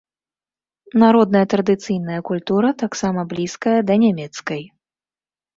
Народная 1.03 1.45
традыцыйная 1.55 2.21
культура 2.31 2.73
таксама 2.85 3.21
блізкая 3.35 3.77
да 3.91 4.03
нямецкай. 4.07 4.61